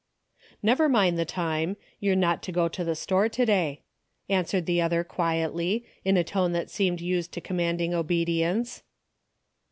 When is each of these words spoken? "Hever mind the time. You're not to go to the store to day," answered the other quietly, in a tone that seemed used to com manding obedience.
"Hever 0.65 0.89
mind 0.89 1.19
the 1.19 1.25
time. 1.25 1.77
You're 1.99 2.15
not 2.15 2.41
to 2.41 2.51
go 2.51 2.67
to 2.67 2.83
the 2.83 2.95
store 2.95 3.29
to 3.29 3.45
day," 3.45 3.83
answered 4.29 4.65
the 4.65 4.81
other 4.81 5.03
quietly, 5.03 5.85
in 6.03 6.17
a 6.17 6.23
tone 6.23 6.53
that 6.53 6.71
seemed 6.71 7.01
used 7.01 7.31
to 7.33 7.39
com 7.41 7.57
manding 7.57 7.93
obedience. 7.93 8.81